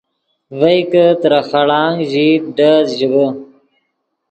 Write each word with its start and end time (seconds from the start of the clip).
ڤئے 0.59 0.79
کہ 0.91 1.03
ترے 1.21 1.39
خڑانگ 1.49 1.97
ژئیت 2.11 2.43
ڈیز 2.57 2.87
ژیبیم 2.97 3.33